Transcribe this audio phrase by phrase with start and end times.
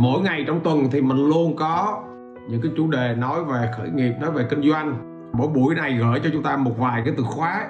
[0.00, 2.02] mỗi ngày trong tuần thì mình luôn có
[2.48, 4.94] những cái chủ đề nói về khởi nghiệp, nói về kinh doanh.
[5.32, 7.68] Mỗi buổi này gửi cho chúng ta một vài cái từ khóa.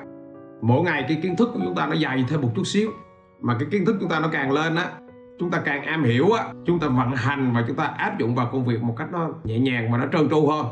[0.62, 2.90] Mỗi ngày cái kiến thức của chúng ta nó dày thêm một chút xíu.
[3.40, 4.90] Mà cái kiến thức chúng ta nó càng lên á,
[5.38, 8.34] chúng ta càng am hiểu á, chúng ta vận hành và chúng ta áp dụng
[8.34, 10.66] vào công việc một cách nó nhẹ nhàng và nó trơn tru hơn.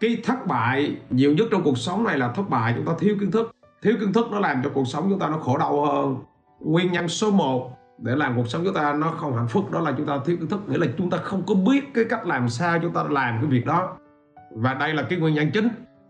[0.00, 3.16] Cái thất bại nhiều nhất trong cuộc sống này là thất bại chúng ta thiếu
[3.20, 3.50] kiến thức.
[3.82, 6.16] Thiếu kiến thức nó làm cho cuộc sống chúng ta nó khổ đau hơn.
[6.60, 9.80] Nguyên nhân số 1 để làm cuộc sống chúng ta nó không hạnh phúc đó
[9.80, 10.60] là chúng ta thiếu kiến thức.
[10.68, 13.50] Nghĩa là chúng ta không có biết cái cách làm sao chúng ta làm cái
[13.50, 13.96] việc đó.
[14.50, 15.68] Và đây là cái nguyên nhân chính.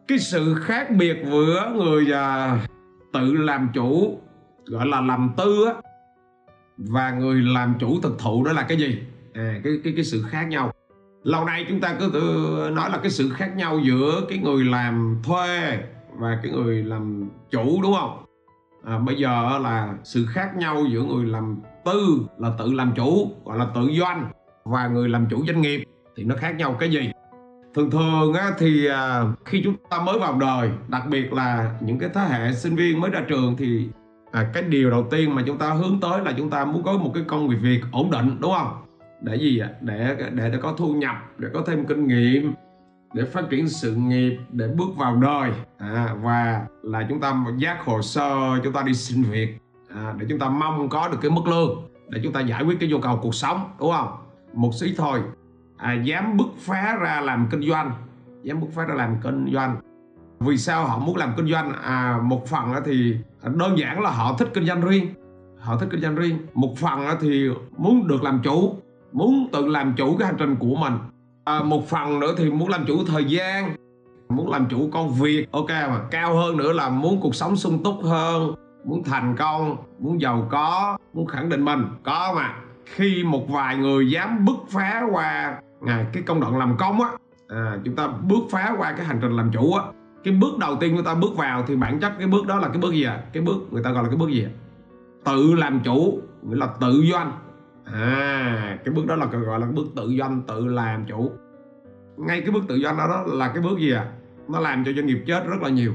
[0.08, 2.58] Cái sự khác biệt giữa người à,
[3.12, 4.18] tự làm chủ
[4.66, 5.72] gọi là làm tư á
[6.76, 9.02] và người làm chủ thực thụ đó là cái gì?
[9.34, 10.72] À, cái cái cái sự khác nhau.
[11.22, 14.64] Lâu nay chúng ta cứ tự nói là cái sự khác nhau giữa cái người
[14.64, 15.78] làm thuê
[16.18, 18.24] và cái người làm chủ đúng không?
[18.84, 23.30] À, bây giờ là sự khác nhau giữa người làm tư là tự làm chủ
[23.44, 24.30] gọi là tự doanh
[24.64, 25.84] và người làm chủ doanh nghiệp
[26.16, 27.10] thì nó khác nhau cái gì?
[27.74, 31.98] Thường thường á, thì à, khi chúng ta mới vào đời đặc biệt là những
[31.98, 33.88] cái thế hệ sinh viên mới ra trường thì
[34.32, 36.92] à, cái điều đầu tiên mà chúng ta hướng tới là chúng ta muốn có
[36.92, 38.72] một cái công việc việc ổn định đúng không?
[39.22, 39.70] Để gì ạ?
[39.80, 42.52] Để để để có thu nhập để có thêm kinh nghiệm
[43.14, 45.50] để phát triển sự nghiệp để bước vào đời.
[45.78, 48.30] À, và là chúng ta giác hồ sơ
[48.64, 49.58] chúng ta đi xin việc
[49.96, 52.76] à, để chúng ta mong có được cái mức lương để chúng ta giải quyết
[52.80, 54.08] cái nhu cầu cuộc sống đúng không?
[54.54, 55.20] Một xí thôi.
[55.76, 57.90] À, dám bứt phá ra làm kinh doanh.
[58.42, 59.76] Dám bứt phá ra làm kinh doanh.
[60.40, 61.72] Vì sao họ muốn làm kinh doanh?
[61.82, 65.06] À một phần thì đơn giản là họ thích kinh doanh riêng.
[65.58, 66.38] Họ thích kinh doanh riêng.
[66.54, 68.76] Một phần thì muốn được làm chủ
[69.12, 70.92] muốn tự làm chủ cái hành trình của mình.
[71.44, 73.76] À, một phần nữa thì muốn làm chủ thời gian
[74.28, 75.52] muốn làm chủ công việc.
[75.52, 78.54] Ok mà cao hơn nữa là muốn cuộc sống sung túc hơn
[78.86, 81.84] muốn thành công muốn giàu có muốn khẳng định mình.
[82.04, 82.54] Có mà.
[82.84, 87.08] Khi một vài người dám bứt phá qua à, cái công đoạn làm công á
[87.48, 89.84] à, chúng ta bước phá qua cái hành trình làm chủ á
[90.24, 92.68] cái bước đầu tiên chúng ta bước vào thì bản chất cái bước đó là
[92.68, 94.50] cái bước gì à cái bước người ta gọi là cái bước gì à
[95.24, 97.32] tự làm chủ nghĩa là tự doanh.
[97.84, 101.30] À cái bước đó là gọi là bước tự doanh tự làm chủ.
[102.16, 104.12] Ngay cái bước tự doanh đó, đó là cái bước gì à
[104.48, 105.92] nó làm cho doanh nghiệp chết rất là nhiều.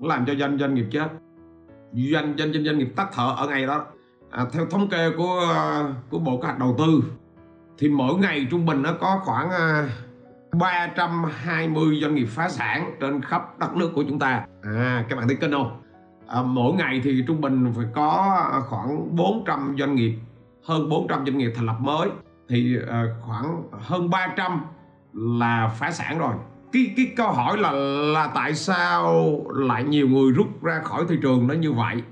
[0.00, 1.08] Nó làm cho doanh doanh nghiệp chết
[1.92, 3.86] doanh doanh doanh, doanh nghiệp tắt thở ở ngày đó.
[4.30, 7.02] À, theo thống kê của à, của bộ kế hoạch đầu tư
[7.78, 9.88] thì mỗi ngày trung bình nó có khoảng à,
[10.52, 14.46] 320 doanh nghiệp phá sản trên khắp đất nước của chúng ta.
[14.62, 15.82] À các bạn thấy kinh không
[16.26, 20.14] à, mỗi ngày thì trung bình phải có khoảng 400 doanh nghiệp
[20.64, 22.08] hơn 400 doanh nghiệp thành lập mới.
[22.48, 24.60] Thì à, khoảng hơn 300
[25.12, 26.34] là phá sản rồi
[26.72, 27.72] cái cái câu hỏi là
[28.12, 32.02] là tại sao lại nhiều người rút ra khỏi thị trường nó như vậy?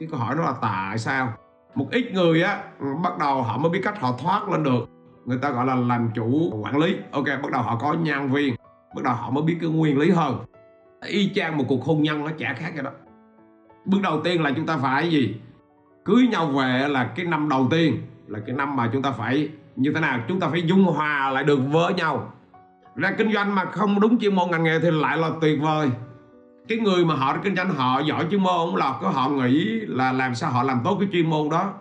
[0.00, 1.32] Cái câu hỏi đó là tại sao?
[1.74, 2.62] Một ít người á,
[3.02, 4.88] bắt đầu họ mới biết cách họ thoát lên được.
[5.26, 6.96] Người ta gọi là làm chủ quản lý.
[7.10, 8.54] Ok, bắt đầu họ có nhân viên.
[8.94, 10.38] Bắt đầu họ mới biết cái nguyên lý hơn.
[11.06, 12.90] Y chang một cuộc hôn nhân nó chả khác cái đó
[13.84, 15.36] bước đầu tiên là chúng ta phải gì?
[16.04, 19.48] Cưới nhau về là cái năm đầu tiên, là cái năm mà chúng ta phải,
[19.76, 20.20] như thế nào?
[20.28, 22.32] Chúng ta phải dung hòa lại được với nhau
[22.96, 25.90] ra kinh doanh mà không đúng chuyên môn ngành nghề thì lại là tuyệt vời.
[26.68, 29.80] Cái người mà họ kinh doanh họ giỏi chuyên môn không lọt có họ nghĩ
[29.86, 31.72] là làm sao họ làm tốt cái chuyên môn đó.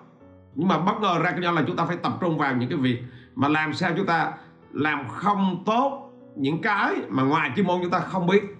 [0.55, 2.69] Nhưng mà bất ngờ ra kinh doanh là chúng ta phải tập trung vào những
[2.69, 3.03] cái việc
[3.35, 4.31] mà làm sao chúng ta
[4.72, 8.57] làm không tốt những cái mà ngoài chuyên môn chúng ta không biết.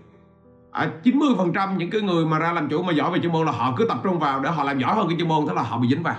[0.72, 3.52] À, 90% những cái người mà ra làm chủ mà giỏi về chuyên môn là
[3.52, 5.62] họ cứ tập trung vào để họ làm giỏi hơn cái chuyên môn thế là
[5.62, 6.16] họ bị dính vào.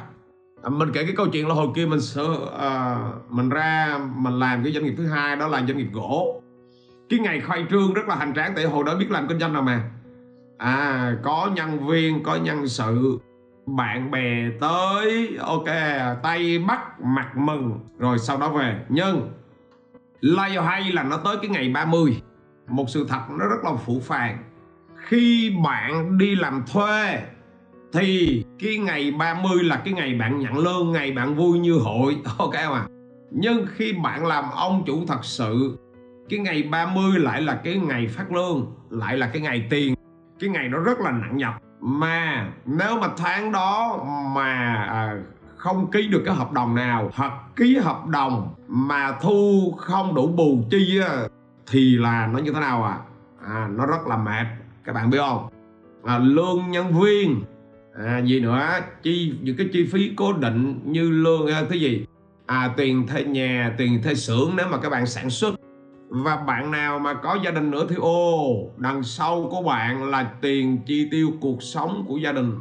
[0.63, 2.01] À, mình kể cái câu chuyện là hồi kia mình
[2.59, 6.43] à, mình ra mình làm cái doanh nghiệp thứ hai đó là doanh nghiệp gỗ.
[7.09, 9.53] Cái ngày khai trương rất là hành tráng tại hồi đó biết làm kinh doanh
[9.53, 9.91] nào mà.
[10.59, 13.19] À có nhân viên có nhân sự
[13.67, 15.67] bạn bè tới ok
[16.23, 18.85] tay bắt mặt mừng rồi sau đó về.
[18.89, 19.31] Nhưng
[20.21, 22.23] lay hay là nó tới cái ngày 30
[22.69, 24.45] một sự thật nó rất là phụ phàng.
[24.97, 27.23] Khi bạn đi làm thuê
[27.93, 32.17] thì cái ngày 30 là cái ngày bạn nhận lương ngày bạn vui như hội
[32.39, 32.87] ok mà
[33.31, 35.77] nhưng khi bạn làm ông chủ thật sự
[36.29, 39.95] cái ngày 30 lại là cái ngày phát lương lại là cái ngày tiền.
[40.41, 41.55] Cái ngày nó rất là nặng nhọc.
[41.81, 43.99] Mà nếu mà tháng đó
[44.35, 45.17] mà à,
[45.57, 50.27] không ký được cái hợp đồng nào hoặc ký hợp đồng mà thu không đủ
[50.27, 51.17] bù chi á,
[51.71, 52.99] thì là nó như thế nào à
[53.49, 54.47] à nó rất là mệt.
[54.85, 55.49] Các bạn biết không?
[56.05, 57.43] À, lương nhân viên
[57.95, 58.67] à, gì nữa?
[59.03, 62.07] Chi những cái chi phí cố định như lương cái gì?
[62.47, 65.55] À tiền thuê nhà tiền thuê xưởng nếu mà các bạn sản xuất.
[66.09, 70.31] Và bạn nào mà có gia đình nữa thì ô đằng sau của bạn là
[70.41, 72.53] tiền chi tiêu cuộc sống của gia đình.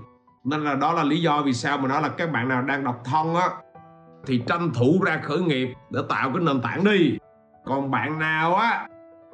[0.44, 2.84] Nên là đó là lý do vì sao mà nói là các bạn nào đang
[2.84, 3.50] độc thân á
[4.26, 7.18] thì tranh thủ ra khởi nghiệp để tạo cái nền tảng đi.
[7.66, 8.88] Còn bạn nào á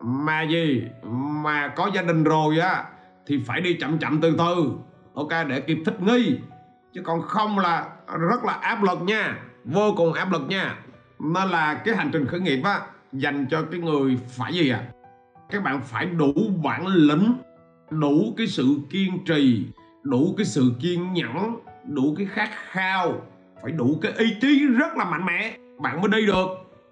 [0.04, 0.84] mà gì
[1.44, 2.84] mà có gia đình rồi á
[3.28, 4.72] thì phải đi chậm chậm từ từ
[5.18, 6.40] ok để kịp thích nghi.
[6.94, 9.40] Chứ còn không là rất là áp lực nha.
[9.66, 10.76] Vô cùng áp lực nha.
[11.20, 12.82] Nó là cái hành trình khởi nghiệp á
[13.12, 14.84] dành cho cái người phải gì à
[15.50, 16.34] các bạn phải đủ
[16.64, 17.34] bản lĩnh
[17.90, 19.66] đủ cái sự kiên trì
[20.04, 23.14] đủ cái sự kiên nhẫn đủ cái khát khao
[23.64, 25.58] phải đủ cái ý chí rất là mạnh mẽ.
[25.80, 26.48] Bạn mới đi được.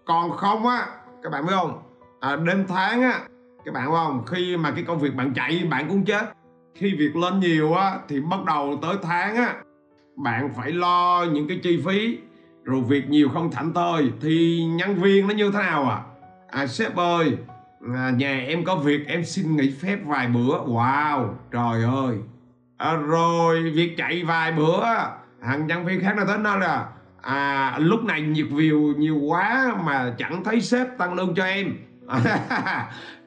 [0.05, 0.87] Còn không á
[1.23, 1.81] các bạn biết không?
[2.19, 3.19] À, đêm tháng á
[3.65, 4.23] các bạn biết không?
[4.25, 6.33] Khi mà cái công việc bạn chạy bạn cũng chết
[6.75, 9.55] khi việc lên nhiều á thì bắt đầu tới tháng á
[10.15, 12.17] bạn phải lo những cái chi phí
[12.63, 14.11] rồi việc nhiều không thảnh thơi.
[14.21, 15.99] Thì nhân viên nó như thế nào à?
[16.47, 17.37] À sếp ơi
[17.95, 20.57] à, nhà em có việc em xin nghỉ phép vài bữa.
[20.65, 22.17] Wow trời ơi.
[22.77, 24.85] À, rồi việc chạy vài bữa
[25.41, 26.87] hàng nhân viên khác nó tới nói là
[27.21, 31.73] à lúc này nhiệt view nhiều quá mà chẳng thấy sếp tăng lương cho em.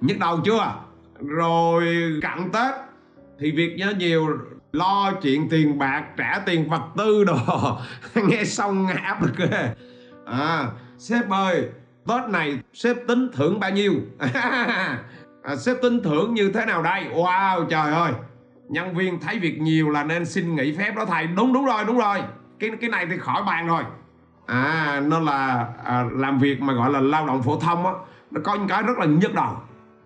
[0.00, 0.74] Nhức đầu chưa?
[1.20, 1.84] Rồi
[2.22, 2.87] cận tết
[3.40, 4.38] thì việc nhớ nhiều
[4.72, 7.36] lo chuyện tiền bạc trả tiền vật tư đồ
[8.28, 9.74] nghe xong ngáp áp lực ghê.
[10.26, 10.66] À
[10.98, 11.68] sếp ơi
[12.08, 13.92] tết này sếp tính thưởng bao nhiêu?
[15.42, 17.04] À, sếp tính thưởng như thế nào đây?
[17.14, 18.12] Wow trời ơi.
[18.68, 21.26] Nhân viên thấy việc nhiều là nên xin nghỉ phép đó thầy.
[21.26, 22.18] Đúng đúng rồi đúng rồi.
[22.58, 23.82] Cái cái này thì khỏi bàn rồi.
[24.46, 27.92] À nó là à, làm việc mà gọi là lao động phổ thông á
[28.30, 29.56] nó có những cái rất là nhức đầu.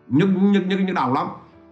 [0.08, 1.26] Nhức nhức nhức nhức đầu lắm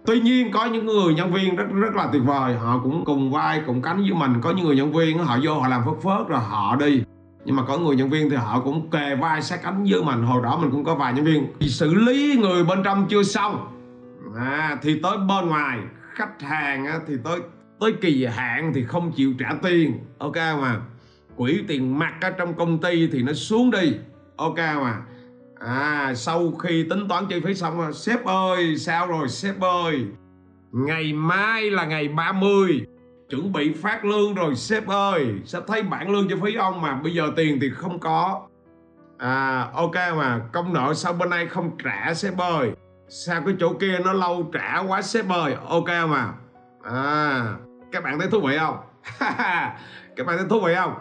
[0.05, 2.55] tuy nhiên có những người nhân viên rất rất là tuyệt vời.
[2.55, 4.41] Họ cũng cùng vai cùng cánh với mình.
[4.41, 7.03] Có những người nhân viên họ vô họ làm phớt phớt rồi họ đi.
[7.45, 10.23] Nhưng mà có người nhân viên thì họ cũng kề vai sát cánh với mình.
[10.23, 11.47] Hồi đó mình cũng có vài nhân viên.
[11.61, 13.67] Xử lý người bên trong chưa xong.
[14.37, 15.79] À, thì tới bên ngoài
[16.13, 17.39] khách hàng á, thì tới
[17.79, 19.93] tới kỳ hạn thì không chịu trả tiền.
[20.17, 20.81] Ok mà.
[21.35, 23.93] Quỹ tiền mặt ở trong công ty thì nó xuống đi.
[24.35, 24.97] Ok mà
[25.65, 30.05] à sau khi tính toán chi phí xong sếp ơi, sao rồi, sếp ơi?
[30.71, 32.85] Ngày mai là ngày 30
[33.29, 35.25] chuẩn bị phát lương rồi, sếp ơi.
[35.45, 38.47] Sếp thấy bản lương cho phí ông mà, bây giờ tiền thì không có.
[39.17, 42.71] À ok mà, công nợ sau bên này không trả, sếp ơi?
[43.09, 45.55] Sao cái chỗ kia nó lâu trả quá, sếp ơi?
[45.67, 46.33] Ok mà.
[46.83, 47.43] À
[47.91, 48.77] các bạn thấy thú vị không?
[50.15, 50.93] Các bạn thấy thú vị không?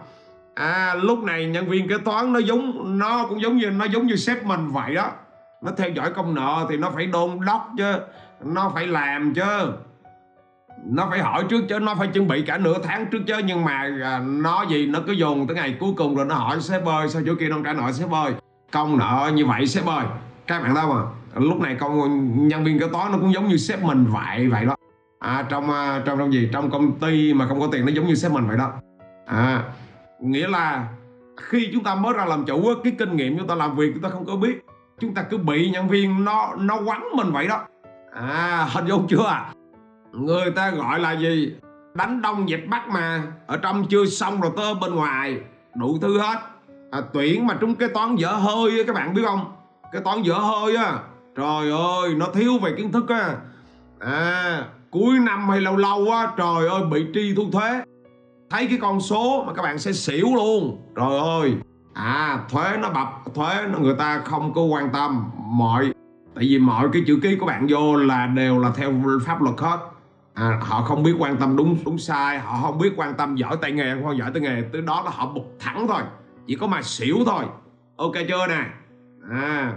[0.60, 4.06] À lúc này nhân viên kế toán nó giống nó cũng giống như nó giống
[4.06, 5.10] như sếp mình vậy đó.
[5.62, 7.92] Nó theo dõi công nợ thì nó phải đôn đốc chứ
[8.44, 9.72] nó phải làm chứ.
[10.86, 13.34] Nó phải hỏi trước chứ nó phải chuẩn bị cả nửa tháng trước chứ.
[13.44, 16.60] Nhưng mà à, nó gì nó cứ dồn tới ngày cuối cùng rồi nó hỏi
[16.60, 17.92] sếp ơi sao chỗ kia không trả nợ?
[17.92, 18.32] Sếp ơi
[18.72, 20.04] công nợ như vậy sếp ơi.
[20.46, 21.00] Các bạn đâu mà
[21.40, 24.64] lúc này công nhân viên kế toán nó cũng giống như sếp mình vậy vậy
[24.64, 24.76] đó.
[25.18, 26.48] À, trong à, trong trong gì?
[26.52, 28.72] Trong công ty mà không có tiền nó giống như sếp mình vậy đó.
[29.26, 29.62] À
[30.20, 30.88] nghĩa là
[31.36, 34.02] khi chúng ta mới ra làm chủ cái kinh nghiệm chúng ta làm việc chúng
[34.02, 34.60] ta không có biết.
[35.00, 37.60] Chúng ta cứ bị nhân viên nó nó quắn mình vậy đó.
[38.12, 39.52] À hình dung chưa à?
[40.12, 41.54] người ta gọi là gì?
[41.94, 43.22] Đánh đông dẹp bắc mà.
[43.46, 45.40] Ở trong chưa xong rồi tới bên ngoài.
[45.74, 46.38] Đủ thứ hết.
[46.90, 49.52] À, tuyển mà trúng cái toán dở hơi các bạn biết không?
[49.92, 50.98] Cái toán dở hơi á.
[51.36, 53.36] Trời ơi nó thiếu về kiến thức á.
[53.98, 57.82] À cuối năm hay lâu lâu á trời ơi bị tri thu thuế
[58.50, 60.82] thấy cái con số mà các bạn sẽ xỉu luôn.
[60.96, 61.54] Trời ơi.
[61.94, 65.30] À thuế nó bập thuế nó người ta không có quan tâm.
[65.36, 65.92] Mọi
[66.34, 68.92] tại vì mọi cái chữ ký của bạn vô là đều là theo
[69.26, 69.78] pháp luật hết.
[70.34, 73.56] À, họ không biết quan tâm đúng đúng sai họ không biết quan tâm giỏi
[73.60, 74.62] tay nghề không giỏi tay nghề.
[74.72, 76.02] Từ đó là họ bục thẳng thôi.
[76.46, 77.44] Chỉ có mà xỉu thôi.
[77.96, 78.64] Ok chưa nè?
[79.30, 79.72] À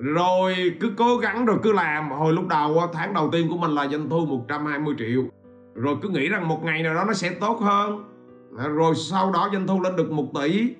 [0.00, 2.10] rồi cứ cố gắng rồi cứ làm.
[2.10, 5.22] Hồi lúc đầu tháng đầu tiên của mình là doanh thu 120 triệu
[5.74, 8.04] rồi cứ nghĩ rằng một ngày nào đó nó sẽ tốt hơn.
[8.58, 10.74] À, rồi sau đó doanh thu lên được 1 tỷ.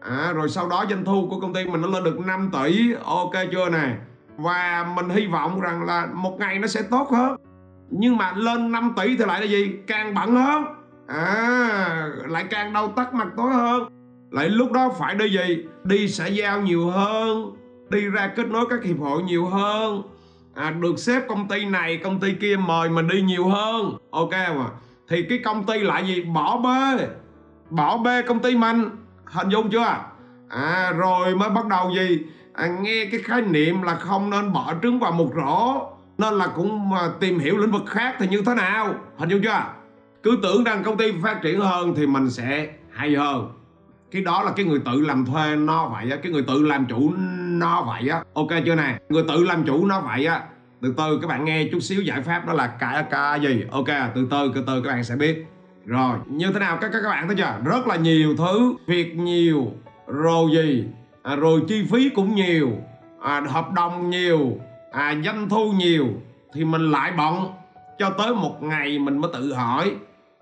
[0.00, 2.92] À, rồi sau đó doanh thu của công ty mình nó lên được 5 tỷ.
[3.04, 3.96] Ok chưa nè?
[4.36, 7.36] Và mình hy vọng rằng là một ngày nó sẽ tốt hơn.
[7.90, 9.72] Nhưng mà lên 5 tỷ thì lại là gì?
[9.86, 10.64] Càng bận hơn.
[11.06, 13.88] À lại càng đau tắt mặt tối hơn.
[14.30, 15.64] Lại lúc đó phải đi gì?
[15.84, 17.52] Đi xã giao nhiều hơn.
[17.90, 20.02] Đi ra kết nối các hiệp hội nhiều hơn
[20.54, 23.96] à, được xếp công ty này công ty kia mời mình đi nhiều hơn.
[24.10, 24.66] Ok mà.
[25.08, 26.22] Thì cái công ty lại gì?
[26.22, 27.08] Bỏ bê.
[27.70, 28.84] Bỏ bê công ty mình.
[29.24, 29.96] Hình dung chưa?
[30.48, 32.22] À rồi mới bắt đầu gì?
[32.52, 35.88] À, nghe cái khái niệm là không nên bỏ trứng vào một rổ.
[36.18, 38.94] Nên là cũng mà tìm hiểu lĩnh vực khác thì như thế nào?
[39.16, 39.64] Hình dung chưa?
[40.22, 43.52] Cứ tưởng rằng công ty phát triển hơn thì mình sẽ hay hơn.
[44.10, 47.12] Cái đó là cái người tự làm thuê nó vậy cái người tự làm chủ
[47.58, 48.22] nó vậy á.
[48.34, 50.42] Ok chưa này, người tự làm chủ nó vậy á.
[50.82, 53.64] Từ từ các bạn nghe chút xíu giải pháp đó là cái cái gì?
[53.70, 55.46] Ok từ từ từ từ các bạn sẽ biết.
[55.86, 56.78] Rồi như thế nào?
[56.80, 57.56] Các các bạn thấy chưa?
[57.64, 59.72] Rất là nhiều thứ việc nhiều
[60.06, 60.84] rồi gì?
[61.22, 62.70] À, rồi chi phí cũng nhiều
[63.22, 64.58] à, hợp đồng nhiều
[64.92, 66.06] à, doanh thu nhiều.
[66.54, 67.46] Thì mình lại bận
[67.98, 69.92] cho tới một ngày mình mới tự hỏi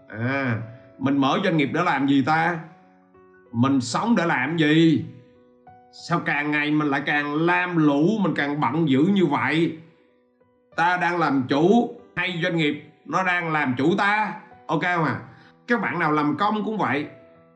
[0.09, 0.57] à
[0.99, 2.59] mình mở doanh nghiệp để làm gì ta?
[3.52, 5.04] Mình sống để làm gì?
[5.93, 9.79] Sao càng ngày mình lại càng lam lũ, mình càng bận dữ như vậy?
[10.77, 14.35] Ta đang làm chủ, hay doanh nghiệp nó đang làm chủ ta?
[14.67, 15.21] Ok không à?
[15.67, 17.07] Các bạn nào làm công cũng vậy.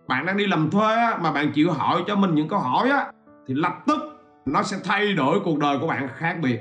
[0.08, 3.12] Bạn đang đi làm thuê mà bạn chịu hỏi cho mình những câu hỏi á,
[3.48, 3.98] thì lập tức
[4.46, 6.60] nó sẽ thay đổi cuộc đời của bạn khác biệt.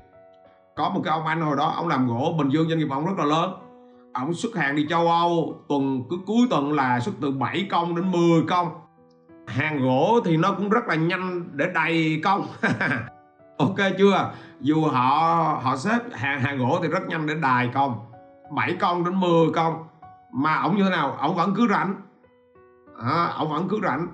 [0.75, 3.05] Có một cái ông anh hồi đó, ông làm gỗ, bình dương doanh nghiệp ông
[3.05, 3.51] rất là lớn.
[4.13, 7.96] Ông xuất hàng đi châu âu, tuần, cứ cuối tuần là xuất từ 7 công
[7.96, 8.67] đến 10 công
[9.47, 12.47] hàng gỗ thì nó cũng rất là nhanh để đầy công.
[13.57, 14.31] Ok chưa?
[14.61, 17.99] Dù họ họ xếp hàng hàng gỗ thì rất nhanh để đài công.
[18.55, 19.87] 7 công đến 10 công
[20.31, 21.15] mà ông như thế nào?
[21.19, 21.95] Ông vẫn cứ rảnh.
[23.03, 24.07] À, ông vẫn cứ rảnh.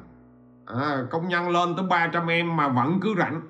[0.65, 3.41] À, công nhân lên tới 300 em mà vẫn cứ rảnh.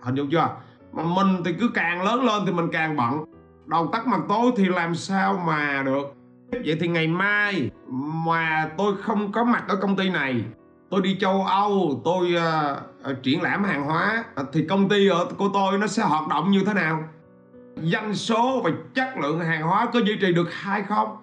[0.00, 0.48] Hình dung chưa?
[0.92, 3.24] Mà mình thì cứ càng lớn lên thì mình càng bận.
[3.66, 6.14] Đầu tắt mặt tối thì làm sao mà được?
[6.50, 7.70] Vậy thì ngày mai
[8.24, 10.44] mà tôi không có mặt ở công ty này
[10.90, 12.34] tôi đi châu âu tôi
[13.10, 14.24] uh, triển lãm hàng hóa.
[14.34, 17.04] À, thì công ty ở của tôi nó sẽ hoạt động như thế nào?
[17.82, 21.16] Doanh số và chất lượng hàng hóa có duy trì được hay không?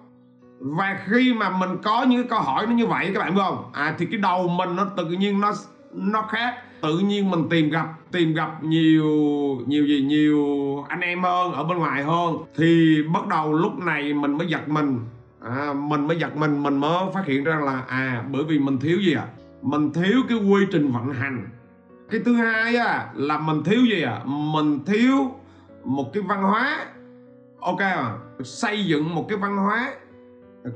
[0.60, 3.70] Và khi mà mình có những câu hỏi nó như vậy các bạn biết không?
[3.72, 5.52] À thì cái đầu mình nó tự nhiên nó
[5.92, 6.54] nó khác.
[6.82, 9.06] Tự nhiên mình tìm gặp tìm gặp nhiều
[9.66, 10.00] nhiều gì?
[10.00, 10.44] Nhiều
[10.88, 12.36] anh em hơn ở bên ngoài hơn.
[12.56, 15.00] Thì bắt đầu lúc này mình mới giật mình.
[15.40, 18.78] À, mình mới giật mình mình mới phát hiện ra là à bởi vì mình
[18.78, 19.26] thiếu gì à
[19.66, 21.48] mình thiếu cái quy trình vận hành.
[22.10, 25.30] Cái thứ hai á là mình thiếu gì à mình thiếu
[25.84, 26.86] một cái văn hóa.
[27.60, 29.92] Ok à xây dựng một cái văn hóa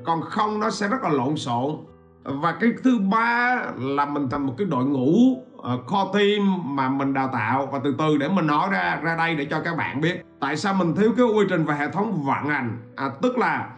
[0.05, 1.77] còn không nó sẽ rất là lộn xộn.
[2.25, 6.89] Và cái thứ ba là mình thành một cái đội ngũ uh, core team mà
[6.89, 7.69] mình đào tạo.
[7.73, 10.23] Và từ từ để mình nói ra ra đây để cho các bạn biết.
[10.41, 12.79] Tại sao mình thiếu cái quy trình và hệ thống vận hành?
[12.97, 13.71] À, tức là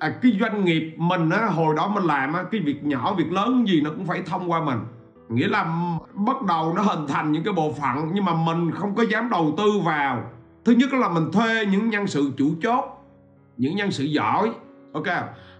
[0.00, 3.32] à, cái doanh nghiệp mình á hồi đó mình làm á cái việc nhỏ việc
[3.32, 4.78] lớn gì nó cũng phải thông qua mình.
[5.28, 8.94] Nghĩa là bắt đầu nó hình thành những cái bộ phận nhưng mà mình không
[8.94, 10.22] có dám đầu tư vào.
[10.64, 12.84] Thứ nhất là mình thuê những nhân sự chủ chốt
[13.56, 14.50] những nhân sự giỏi
[14.92, 15.06] ok?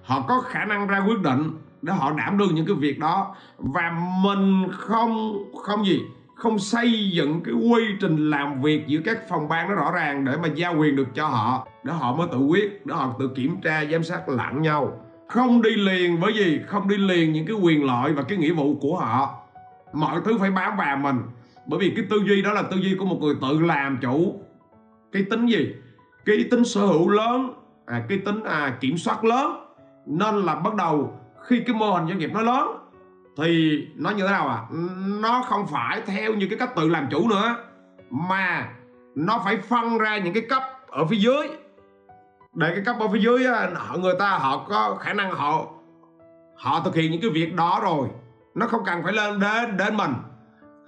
[0.03, 1.51] Họ có khả năng ra quyết định
[1.83, 3.35] để họ đảm đương những cái việc đó.
[3.59, 3.93] Và
[4.23, 6.03] mình không không gì
[6.41, 10.25] không xây dựng cái quy trình làm việc giữa các phòng ban nó rõ ràng
[10.25, 13.31] để mà giao quyền được cho họ để họ mới tự quyết để họ tự
[13.37, 15.07] kiểm tra giám sát lẫn nhau.
[15.29, 18.53] Không đi liền với gì không đi liền những cái quyền lợi và cái nghĩa
[18.53, 19.39] vụ của họ.
[19.93, 21.17] Mọi thứ phải bám vào mình.
[21.67, 24.35] Bởi vì cái tư duy đó là tư duy của một người tự làm chủ.
[25.13, 25.75] Cái tính gì?
[26.25, 27.53] Cái tính sở hữu lớn.
[27.87, 29.53] À, cái tính à, kiểm soát lớn.
[30.07, 32.80] Nên là bắt đầu khi cái mô hình doanh nghiệp nó lớn
[33.43, 34.59] thì nó như thế nào à?
[35.21, 37.57] Nó không phải theo như cái cách tự làm chủ nữa,
[38.11, 38.69] mà
[39.15, 41.49] nó phải phân ra những cái cấp ở phía dưới.
[42.55, 45.67] Để cái cấp ở phía dưới họ, người ta họ có khả năng họ
[46.57, 48.09] họ thực hiện những cái việc đó rồi.
[48.55, 50.13] Nó không cần phải lên đến đến mình.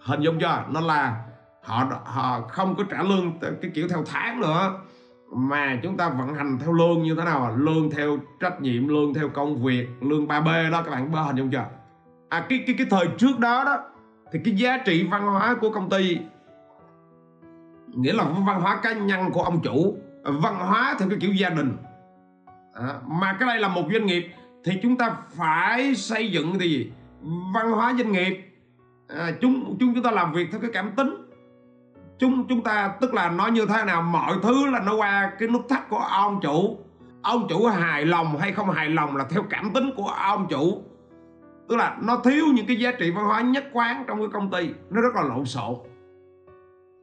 [0.04, 1.16] Hình dung chưa nó là
[1.64, 4.72] họ họ không có trả lương cái kiểu theo tháng nữa,
[5.34, 7.50] mà chúng ta vận hành theo lương như thế nào à?
[7.56, 11.50] lương theo trách nhiệm, lương theo công việc, lương 3B đó, các bạn hình dung
[11.50, 11.64] chưa?
[12.32, 13.78] À cái cái cái thời trước đó đó
[14.32, 16.18] thì cái giá trị văn hóa của công ty
[17.88, 21.50] nghĩa là văn hóa cá nhân của ông chủ văn hóa theo cái kiểu gia
[21.50, 21.76] đình.
[22.74, 24.30] À, mà cái đây là một doanh nghiệp
[24.64, 26.92] thì chúng ta phải xây dựng cái gì?
[27.54, 28.48] Văn hóa doanh nghiệp.
[29.08, 31.28] À, chúng chúng chúng ta làm việc theo cái cảm tính.
[32.18, 35.48] Chúng chúng ta tức là nói như thế nào mọi thứ là nó qua cái
[35.48, 36.78] nút thắt của ông chủ.
[37.22, 40.82] Ông chủ hài lòng hay không hài lòng là theo cảm tính của ông chủ
[41.72, 44.50] tức là nó thiếu những cái giá trị văn hóa nhất quán trong cái công
[44.50, 44.70] ty.
[44.90, 45.74] Nó rất là lộn xộn.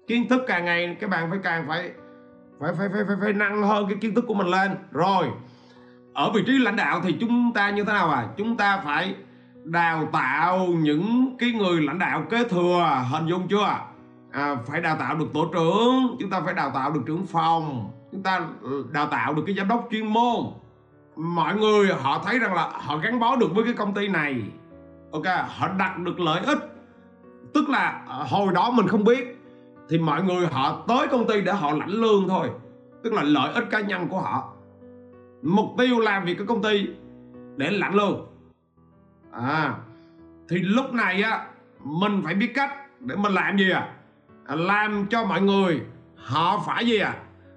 [0.07, 1.91] Kiến thức càng ngày các bạn phải càng phải
[2.59, 4.71] phải phải phải phải, phải nâng hơn cái kiến thức của mình lên.
[4.91, 5.25] Rồi
[6.13, 8.27] ở vị trí lãnh đạo thì chúng ta như thế nào à?
[8.38, 9.15] Chúng ta phải
[9.63, 13.79] đào tạo những cái người lãnh đạo kế thừa hình dung chưa?
[14.31, 17.91] À, phải đào tạo được tổ trưởng chúng ta phải đào tạo được trưởng phòng
[18.11, 20.45] chúng ta ừ, đào tạo được cái giám đốc chuyên môn.
[21.15, 24.43] Mọi người họ thấy rằng là họ gắn bó được với cái công ty này
[25.11, 26.57] ok, họ đặt được lợi ích.
[27.53, 29.37] Tức là à, hồi đó mình không biết,
[29.89, 32.49] thì mọi người họ tới công ty để họ lãnh lương thôi.
[33.03, 34.53] Tức là lợi ích cá nhân của họ.
[35.41, 36.87] Mục tiêu làm việc ở công ty
[37.57, 38.27] để lãnh lương.
[39.31, 39.75] À
[40.49, 41.45] thì lúc này á,
[41.83, 43.89] mình phải biết cách để mình làm gì à,
[44.45, 45.81] à làm cho mọi người,
[46.15, 47.15] họ phải gì à?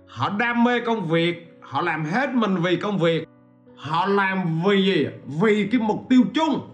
[0.08, 3.28] Họ đam mê công việc, họ làm hết mình vì công việc.
[3.76, 5.06] Họ làm vì gì?
[5.42, 6.71] Vì cái mục tiêu chung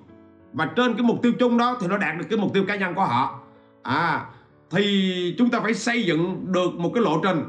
[0.52, 2.76] và trên cái mục tiêu chung đó thì nó đạt được cái mục tiêu cá
[2.76, 3.40] nhân của họ.
[3.82, 4.26] À
[4.70, 7.44] thì chúng ta phải xây dựng được một cái lộ trình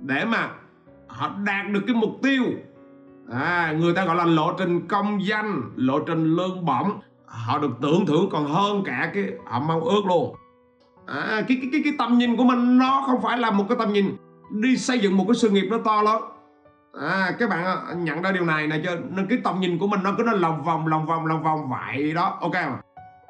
[0.00, 0.50] để mà
[1.06, 2.44] họ đạt được cái mục tiêu.
[3.32, 7.00] À, người ta gọi là lộ trình công danh lộ trình lương bổng.
[7.26, 10.34] Họ được tưởng thưởng còn hơn cả cái họ mong ước luôn.
[11.06, 13.78] À, cái, cái cái cái tầm nhìn của mình nó không phải là một cái
[13.78, 14.16] tầm nhìn
[14.50, 16.22] đi xây dựng một cái sự nghiệp nó to lớn
[17.00, 19.86] à các bạn ờ, nhận ra điều này này chưa nên cái tầm nhìn của
[19.86, 22.80] mình nó cứ nó lòng vòng lòng vòng lòng vòng vậy đó ok mà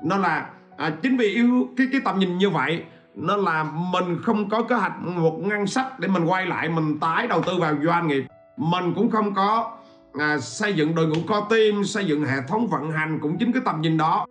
[0.02, 4.18] nó là à, chính vì yêu cái cái tầm nhìn như vậy nó là mình
[4.22, 7.52] không có kế hoạch một ngân sách để mình quay lại mình tái đầu tư
[7.60, 8.24] vào doanh nghiệp.
[8.56, 9.76] Mình cũng không có
[10.14, 13.52] à, xây dựng đội ngũ co team xây dựng hệ thống vận hành cũng chính
[13.52, 14.26] cái tầm nhìn đó.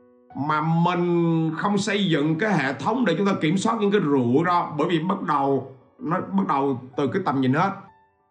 [0.48, 4.02] Mà mình không xây dựng cái hệ thống để chúng ta kiểm soát những cái
[4.02, 7.72] rủi ro bởi vì bắt đầu nó bắt đầu từ cái tầm nhìn hết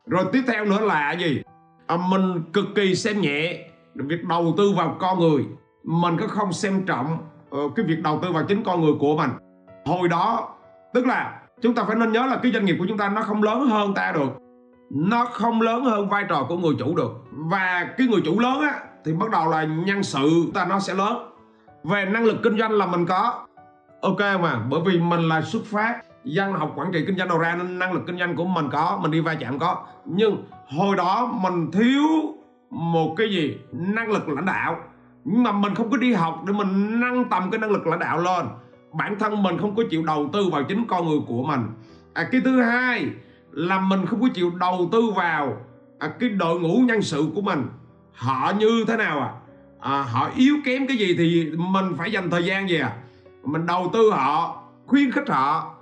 [0.06, 1.42] rồi tiếp theo nữa là gì?
[1.86, 5.44] À, mình cực kỳ xem nhẹ việc đầu tư vào con người.
[5.84, 7.18] Mình có không xem trọng
[7.56, 9.30] uh, cái việc đầu tư vào chính con người của mình.
[9.86, 10.54] Hồi đó
[10.94, 13.22] tức là chúng ta phải nên nhớ là cái doanh nghiệp của chúng ta nó
[13.22, 14.30] không lớn hơn ta được.
[14.90, 17.12] Nó không lớn hơn vai trò của người chủ được.
[17.32, 20.94] Và cái người chủ lớn á thì bắt đầu là nhân sự ta nó sẽ
[20.94, 21.16] lớn.
[21.84, 23.46] Về năng lực kinh doanh là mình có.
[24.02, 27.38] Ok mà bởi vì mình là xuất phát dân học quản trị kinh doanh đầu
[27.38, 29.84] ra nên năng lực kinh doanh của mình có mình đi va chạm có.
[30.04, 32.04] Nhưng hồi đó mình thiếu
[32.70, 33.58] một cái gì?
[33.72, 34.76] Năng lực lãnh đạo.
[35.24, 37.98] Nhưng mà mình không có đi học để mình nâng tầm cái năng lực lãnh
[37.98, 38.46] đạo lên.
[38.92, 41.60] Bản thân mình không có chịu đầu tư vào chính con người của mình.
[42.14, 43.06] À, cái thứ hai
[43.52, 45.56] là mình không có chịu đầu tư vào
[45.98, 47.66] à, cái đội ngũ nhân sự của mình.
[48.12, 49.32] Họ như thế nào à,
[49.80, 52.92] à họ yếu kém cái gì thì mình phải dành thời gian gì à?
[53.44, 55.74] Mình đầu tư họ khuyến khích họ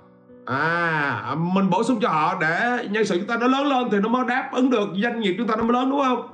[0.49, 3.97] à mình bổ sung cho họ để nhân sự chúng ta nó lớn lên thì
[3.99, 6.29] nó mới đáp ứng được doanh nghiệp chúng ta nó mới lớn đúng không?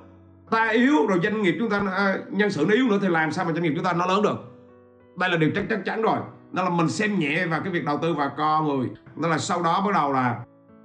[0.49, 3.31] Ta yếu rồi doanh nghiệp chúng ta à, nhân sự nó yếu nữa thì làm
[3.31, 4.37] sao mà doanh nghiệp chúng ta nó lớn được?
[5.17, 6.17] Đây là điều chắc chắc chắn rồi.
[6.51, 8.89] Đó là mình xem nhẹ vào cái việc đầu tư vào con người.
[9.15, 10.39] Đó là sau đó bắt đầu là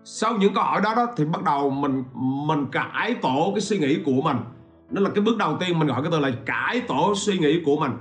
[0.05, 2.05] sau những câu hỏi đó đó thì bắt đầu mình
[2.47, 4.37] mình cải tổ cái suy nghĩ của mình.
[4.91, 7.63] Đó là cái bước đầu tiên mình gọi cái từ là cải tổ suy nghĩ
[7.65, 7.93] của mình.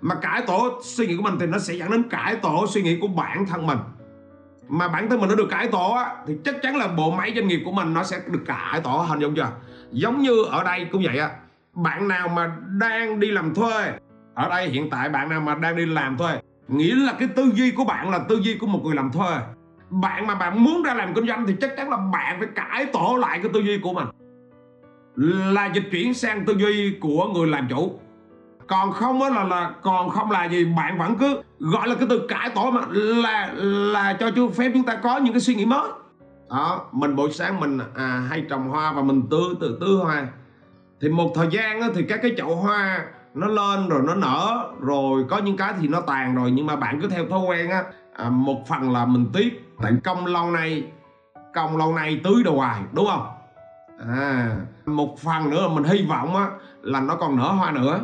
[0.00, 2.82] Mà cải tổ suy nghĩ của mình thì nó sẽ dẫn đến cải tổ suy
[2.82, 3.78] nghĩ của bản thân mình
[4.68, 7.32] mà bản thân mình nó được cải tổ á, thì chắc chắn là bộ máy
[7.34, 9.48] doanh nghiệp của mình nó sẽ được cải tổ hình dung chưa?
[9.90, 11.30] Giống như ở đây cũng vậy á
[11.74, 13.92] bạn nào mà đang đi làm thuê
[14.34, 17.50] ở đây hiện tại bạn nào mà đang đi làm thuê nghĩa là cái tư
[17.54, 19.38] duy của bạn là tư duy của một người làm thuê.
[19.90, 22.86] Bạn mà bạn muốn ra làm kinh doanh thì chắc chắn là bạn phải cải
[22.86, 24.06] tổ lại cái tư duy của mình.
[25.54, 27.98] Là dịch chuyển sang tư duy của người làm chủ
[28.72, 32.06] còn không á là là còn không là gì bạn vẫn cứ gọi là cái
[32.10, 33.50] từ cải tổ mà là
[33.92, 35.90] là cho chú phép chúng ta có những cái suy nghĩ mới.
[36.50, 40.26] Đó mình buổi sáng mình à, hay trồng hoa và mình tưới từ tưới hoa.
[41.00, 43.04] Thì một thời gian á, thì các cái chậu hoa
[43.34, 46.76] nó lên rồi nó nở rồi có những cái thì nó tàn rồi nhưng mà
[46.76, 47.82] bạn cứ theo thói quen á
[48.16, 50.84] à, một phần là mình tiếc tại công lâu nay
[51.54, 53.26] công lâu nay tưới đồ hoài đúng không?
[54.16, 54.56] À
[54.86, 56.46] một phần nữa là mình hy vọng á
[56.82, 58.00] là nó còn nở hoa nữa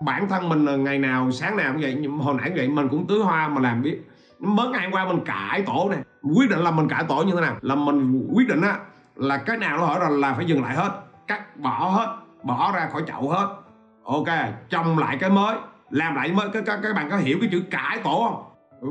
[0.00, 1.96] bản thân mình là ngày nào sáng nào cũng vậy.
[2.00, 3.98] Nhưng hồi nãy vậy mình cũng tưới hoa mà làm biết.
[4.38, 5.98] Mới ngày hôm qua mình cải tổ này
[6.36, 7.56] quyết định là mình cải tổ như thế nào?
[7.60, 8.76] Là mình quyết định á
[9.16, 10.90] là cái nào nó hỏi rồi là phải dừng lại hết.
[11.26, 13.48] Cắt bỏ hết bỏ ra khỏi chậu hết.
[14.04, 14.28] Ok
[14.68, 15.56] trồng lại cái mới.
[15.90, 18.44] Làm lại mới các, các, các bạn có hiểu cái chữ cải tổ không?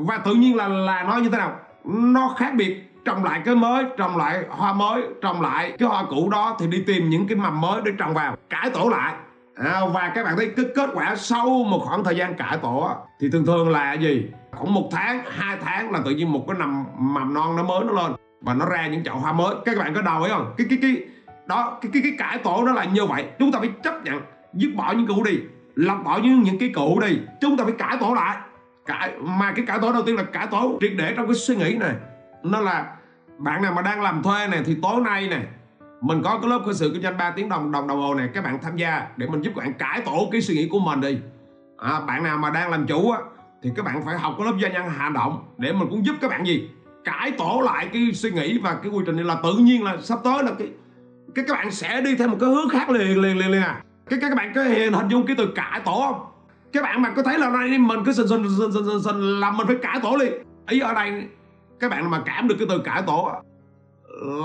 [0.08, 1.56] Và tự nhiên là là nó như thế nào?
[1.86, 2.84] Nó khác biệt.
[3.06, 6.68] Trồng lại cái mới trồng lại hoa mới trồng lại cái hoa cũ đó thì
[6.68, 8.36] đi tìm những cái mầm mới để trồng vào.
[8.50, 9.14] Cải tổ lại
[9.66, 12.90] à, và các bạn thấy cái kết quả sau một khoảng thời gian cải tổ
[13.20, 14.26] thì thường thường là gì?
[14.52, 17.84] Khoảng một tháng hai tháng là tự nhiên một cái nằm mầm non nó mới
[17.84, 19.56] nó lên và nó ra những chậu hoa mới.
[19.66, 20.54] Các bạn có đầu ấy không?
[20.58, 21.02] Cái cái cái
[21.46, 23.26] đó cái cái cái cải tổ nó là như vậy.
[23.40, 24.22] Chúng ta phải chấp nhận
[24.54, 25.40] dứt bỏ những cũ đi
[25.76, 27.20] lọc bỏ những những cái cũ đi.
[27.42, 28.38] Chúng ta phải cải tổ lại.
[28.86, 31.56] Cải mà cái cải tổ đầu tiên là cải tổ triệt để trong cái suy
[31.56, 31.94] nghĩ này.
[32.44, 32.86] Nó là
[33.38, 35.44] bạn nào mà đang làm thuê này thì tối nay này
[36.02, 38.30] mình có cái lớp khởi sự kinh doanh 3 tiếng đồng đồng đồng hồ này
[38.34, 40.80] các bạn tham gia để mình giúp các bạn cải tổ cái suy nghĩ của
[40.80, 41.18] mình đi.
[41.78, 43.20] À, bạn nào mà đang làm chủ á
[43.64, 46.16] thì các bạn phải học cái lớp doanh nhân hành động để mình cũng giúp
[46.22, 46.70] các bạn gì?
[47.04, 49.98] Cải tổ lại cái suy nghĩ và cái quy trình này là tự nhiên là
[50.02, 50.68] sắp tới là cái
[51.36, 53.82] cái các bạn sẽ đi theo một cái hướng khác liền liền liền liền à.
[54.10, 56.26] Cái các bạn có hình hình dung cái từ cải tổ không?
[56.74, 59.52] Các bạn mà có thấy là nay mình cứ sình sình sình sình sình là
[59.52, 60.34] mình phải cải tổ liền.
[60.70, 61.28] Ý ở đây
[61.80, 63.32] các bạn mà cảm được cái từ cải tổ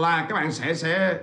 [0.00, 1.18] là các bạn sẽ sẽ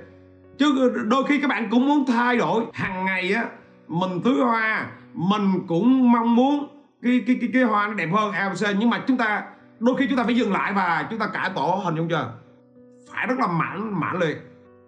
[0.59, 2.63] chứ đôi khi các bạn cũng muốn thay đổi.
[2.73, 3.45] Hàng ngày á
[3.87, 6.67] mình tưới hoa mình cũng mong muốn
[7.03, 9.43] cái cái cái cái hoa nó đẹp hơn ABC nhưng mà chúng ta
[9.79, 12.33] đôi khi chúng ta phải dừng lại và chúng ta cải tổ hình dung chưa?
[13.13, 14.37] Phải rất là mãn mãn liệt.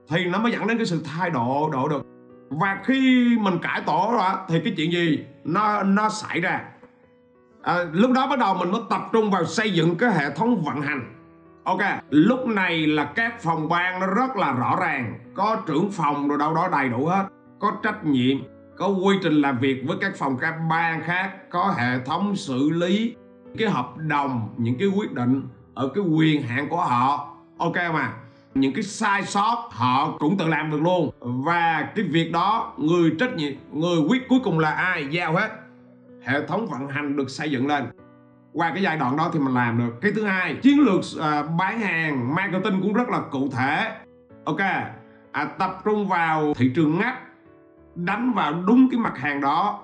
[0.10, 2.06] Thì nó mới dẫn đến cái sự thay đổi độ được.
[2.50, 5.26] Và khi mình cải tổ rồi thì cái chuyện gì?
[5.44, 6.62] Nó nó xảy ra.
[7.64, 10.64] À, lúc đó bắt đầu mình mới tập trung vào xây dựng cái hệ thống
[10.64, 11.21] vận hành
[11.64, 15.20] ok, lúc này là các phòng ban nó rất là rõ ràng.
[15.34, 17.26] Có trưởng phòng rồi đâu đó đầy đủ hết.
[17.60, 18.38] Có trách nhiệm,
[18.78, 22.70] có quy trình làm việc với các phòng các ban khác, có hệ thống xử
[22.70, 23.16] lý,
[23.58, 27.36] cái hợp đồng, những cái quyết định ở cái quyền hạn của họ.
[27.58, 28.14] Ok mà,
[28.56, 31.10] những cái sai sót họ cũng tự làm được luôn.
[31.20, 35.08] Và cái việc đó, người trách nhiệm, người quyết cuối cùng là ai?
[35.12, 35.50] Giao hết.
[36.24, 37.84] Hệ thống vận hành được xây dựng lên
[38.54, 39.92] qua cái giai đoạn đó thì mình làm được.
[40.02, 43.92] Cái thứ hai chiến lược uh, bán hàng marketing cũng rất là cụ thể.
[44.46, 44.60] Ok
[45.32, 47.18] à, tập trung vào thị trường ngách
[47.96, 49.80] đánh vào đúng cái mặt hàng đó.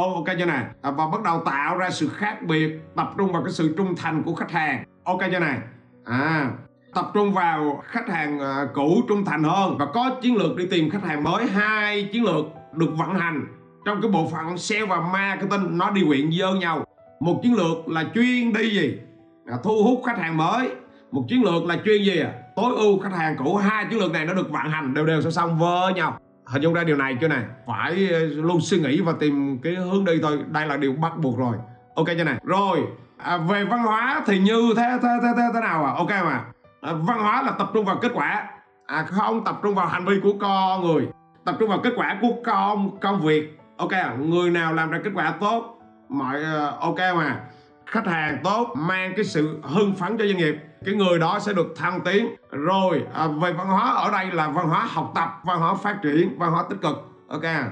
[0.00, 3.32] Oh, ok chưa này à, và bắt đầu tạo ra sự khác biệt tập trung
[3.32, 4.84] vào cái sự trung thành của khách hàng.
[5.04, 5.58] Ok chưa này
[6.04, 6.50] à
[6.94, 9.76] tập trung vào khách hàng uh, cũ trung thành hơn.
[9.78, 13.46] Và có chiến lược đi tìm khách hàng mới hai chiến lược được vận hành.
[13.84, 16.84] Trong cái bộ phận sale và marketing nó đi quyện với nhau
[17.20, 18.98] một chiến lược là chuyên đi gì?
[19.46, 20.70] À, thu hút khách hàng mới.
[21.12, 22.32] Một chiến lược là chuyên gì à?
[22.56, 23.56] tối ưu khách hàng cũ.
[23.56, 26.18] Hai chiến lược này nó được vận hành đều đều song song với nhau.
[26.44, 29.74] Hình dung ra điều này chưa này phải ờ, luôn suy nghĩ và tìm cái
[29.74, 30.38] hướng đi thôi.
[30.48, 31.56] Đây là điều bắt buộc rồi.
[31.94, 32.80] Ok chưa này rồi
[33.16, 35.92] à, về văn hóa thì như thế thế thế thế, thế nào à?
[35.92, 36.44] Ok mà.
[36.80, 38.48] À, văn hóa là tập trung vào kết quả.
[38.86, 41.08] À, không tập trung vào hành vi của con người.
[41.44, 43.58] Tập trung vào kết quả của công công việc.
[43.76, 44.16] Ok à?
[44.18, 45.73] người nào làm ra kết quả tốt
[46.08, 47.40] mọi ờ, ok mà
[47.86, 50.56] khách hàng tốt mang cái sự hưng phấn cho doanh nghiệp.
[50.84, 52.34] Cái người đó sẽ được thăng tiến.
[52.50, 55.96] Rồi à, về văn hóa ở đây là văn hóa học tập văn hóa phát
[56.02, 57.10] triển văn hóa tích cực.
[57.28, 57.70] Ok à?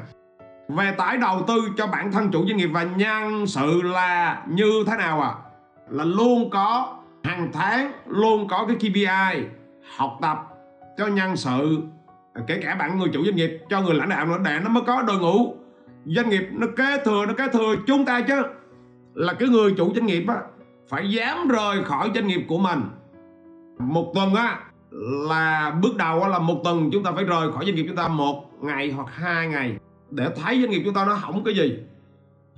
[0.68, 4.85] về tải đầu tư cho bản thân chủ doanh nghiệp và nhân sự là như
[4.87, 5.35] thế nào à?
[5.88, 9.47] Là luôn có hàng tháng luôn có cái KPI
[9.97, 10.38] học tập
[10.99, 11.83] cho nhân sự
[12.47, 14.83] kể cả bạn người chủ doanh nghiệp cho người lãnh đạo nữa để nó mới
[14.87, 15.57] có đội ngũ
[16.05, 18.43] doanh nghiệp nó kế thừa nó kế thừa chúng ta chứ.
[19.15, 20.37] Là cái người chủ doanh nghiệp á
[20.88, 22.81] phải dám rời khỏi doanh nghiệp của mình.
[23.79, 24.59] Một tuần á
[25.29, 27.97] là bước đầu á, là một tuần chúng ta phải rời khỏi doanh nghiệp chúng
[27.97, 29.77] ta một ngày hoặc hai ngày
[30.11, 31.79] để thấy doanh nghiệp chúng ta nó hỏng cái gì.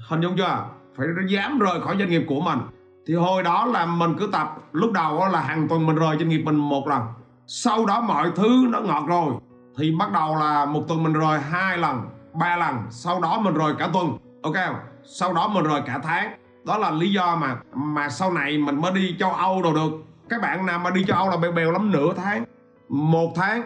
[0.09, 0.65] Hình dung chưa?
[0.97, 2.59] Phải dám rời khỏi doanh nghiệp của mình.
[3.07, 6.17] Thì hồi đó là mình cứ tập lúc đầu á, là hàng tuần mình rời
[6.19, 7.03] doanh nghiệp mình một lần.
[7.47, 9.35] Sau đó mọi thứ nó ngọt rồi.
[9.79, 12.01] Thì bắt đầu là một tuần mình rời hai lần
[12.35, 14.77] ba lần sau đó mình rời cả tuần ok không?
[15.05, 16.33] Sau đó mình rời cả tháng.
[16.65, 19.91] Đó là lý do mà mà sau này mình mới đi châu Âu đồ được.
[20.29, 22.45] Các bạn nào mà đi châu Âu là bèo bèo lắm nửa tháng
[22.89, 23.63] một tháng.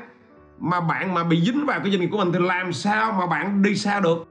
[0.59, 3.27] Mà bạn mà bị dính vào cái doanh nghiệp của mình thì làm sao mà
[3.27, 4.29] bạn đi xa được?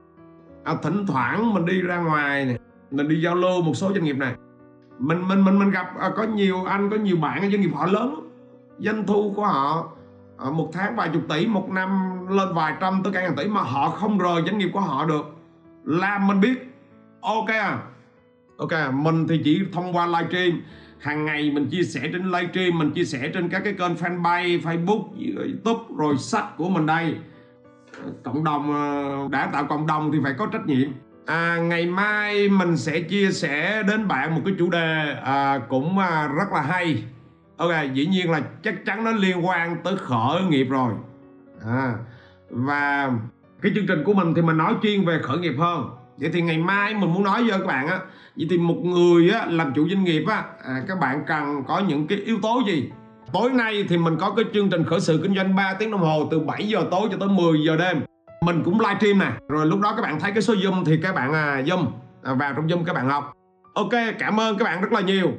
[0.64, 2.58] À, thỉnh thoảng mình đi ra ngoài này
[2.90, 4.34] mình đi giao lưu một số doanh nghiệp này.
[4.98, 7.70] Mình mình mình mình gặp à, có nhiều anh có nhiều bạn ở doanh nghiệp
[7.74, 8.30] họ lớn
[8.78, 9.88] doanh thu của họ
[10.38, 13.44] Ờ, một tháng vài chục tỷ một năm lên vài trăm tới cả ngàn tỷ
[13.48, 15.36] mà họ không rời doanh nghiệp của họ được.
[15.84, 16.74] Làm mình biết.
[17.20, 17.78] Ok à.
[18.56, 20.62] Ok à, mình thì chỉ thông qua livestream
[20.98, 24.60] hàng ngày mình chia sẻ trên livestream mình chia sẻ trên các cái kênh fanpage
[24.60, 25.04] facebook
[25.36, 27.16] youtube rồi sách của mình đây.
[28.24, 30.88] Cộng đồng ờ, đã tạo cộng đồng thì phải có trách nhiệm.
[31.26, 35.98] À, ngày mai mình sẽ chia sẻ đến bạn một cái chủ đề à, cũng
[35.98, 37.02] à, rất là hay
[37.58, 40.92] ok dĩ nhiên là chắc chắn nó liên quan tới khởi nghiệp rồi.
[41.66, 41.94] À,
[42.50, 43.10] và
[43.62, 45.90] cái chương trình của mình thì mình nói chuyên về khởi nghiệp hơn.
[46.16, 47.98] Vậy thì ngày mai mình muốn nói với các bạn á
[48.36, 51.78] vậy thì một người á làm chủ doanh nghiệp á à, các bạn cần có
[51.78, 52.90] những cái yếu tố gì?
[53.32, 56.00] Tối nay thì mình có cái chương trình khởi sự kinh doanh 3 tiếng đồng
[56.00, 58.00] hồ từ 7 giờ tối cho tới 10 giờ đêm.
[58.42, 59.32] Mình cũng live stream nè.
[59.48, 61.86] Rồi lúc đó các bạn thấy cái số zoom thì các bạn à, zoom
[62.22, 63.32] à, vào trong zoom các bạn học.
[63.74, 65.32] Ok cảm ơn các bạn rất là nhiều.